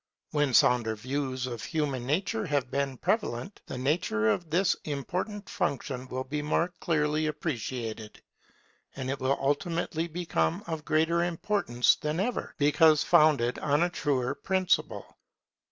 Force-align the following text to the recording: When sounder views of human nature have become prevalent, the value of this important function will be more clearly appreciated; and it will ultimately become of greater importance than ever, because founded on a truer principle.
When 0.31 0.55
sounder 0.55 0.95
views 0.95 1.45
of 1.45 1.63
human 1.63 2.07
nature 2.07 2.47
have 2.47 2.71
become 2.71 2.97
prevalent, 2.97 3.61
the 3.67 3.77
value 3.77 4.31
of 4.31 4.49
this 4.49 4.75
important 4.83 5.47
function 5.47 6.07
will 6.07 6.23
be 6.23 6.41
more 6.41 6.73
clearly 6.79 7.27
appreciated; 7.27 8.19
and 8.95 9.11
it 9.11 9.19
will 9.19 9.37
ultimately 9.39 10.07
become 10.07 10.63
of 10.65 10.85
greater 10.85 11.23
importance 11.23 11.97
than 11.97 12.19
ever, 12.19 12.55
because 12.57 13.03
founded 13.03 13.59
on 13.59 13.83
a 13.83 13.91
truer 13.91 14.33
principle. 14.33 15.19